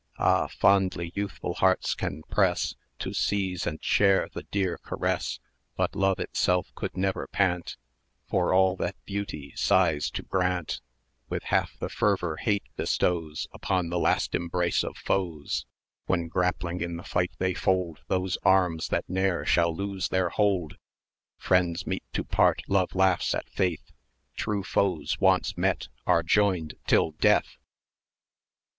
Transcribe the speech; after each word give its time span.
[dp] 0.13 0.17
Ah! 0.25 0.47
fondly 0.47 1.11
youthful 1.13 1.53
hearts 1.53 1.93
can 1.93 2.23
press, 2.23 2.73
To 2.97 3.13
seize 3.13 3.67
and 3.67 3.77
share 3.83 4.29
the 4.33 4.41
dear 4.41 4.79
caress; 4.79 5.39
But 5.77 5.95
Love 5.95 6.19
itself 6.19 6.73
could 6.73 6.97
never 6.97 7.27
pant 7.27 7.77
For 8.27 8.51
all 8.51 8.75
that 8.77 8.95
Beauty 9.05 9.53
sighs 9.55 10.09
to 10.09 10.23
grant 10.23 10.81
With 11.29 11.43
half 11.43 11.77
the 11.77 11.87
fervour 11.87 12.37
Hate 12.37 12.63
bestows 12.75 13.47
Upon 13.51 13.89
the 13.91 13.99
last 13.99 14.33
embrace 14.33 14.83
of 14.83 14.97
foes, 14.97 15.67
650 16.07 16.11
When 16.11 16.27
grappling 16.29 16.81
in 16.81 16.97
the 16.97 17.03
fight 17.03 17.33
they 17.37 17.53
fold 17.53 17.99
Those 18.07 18.39
arms 18.41 18.87
that 18.87 19.07
ne'er 19.07 19.45
shall 19.45 19.71
lose 19.71 20.09
their 20.09 20.29
hold: 20.29 20.77
Friends 21.37 21.85
meet 21.85 22.11
to 22.13 22.23
part; 22.23 22.63
Love 22.67 22.95
laughs 22.95 23.35
at 23.35 23.47
faith; 23.51 23.91
True 24.35 24.63
foes, 24.63 25.19
once 25.19 25.55
met, 25.55 25.89
are 26.07 26.23
joined 26.23 26.73
till 26.87 27.11
death! 27.11 27.57